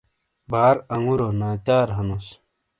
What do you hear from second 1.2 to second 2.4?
ناچار ہَنوس۔